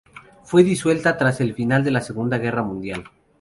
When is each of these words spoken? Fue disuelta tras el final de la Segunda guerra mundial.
Fue 0.41 0.63
disuelta 0.63 1.15
tras 1.15 1.41
el 1.41 1.53
final 1.53 1.83
de 1.83 1.91
la 1.91 2.01
Segunda 2.01 2.39
guerra 2.39 2.63
mundial. 2.63 3.03